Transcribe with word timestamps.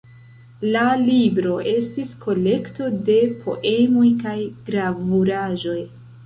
La 0.75 0.85
libro 1.01 1.57
estis 1.71 2.13
kolekto 2.23 2.87
de 3.11 3.19
poemoj 3.45 4.07
kaj 4.25 4.35
gravuraĵoj. 4.71 5.79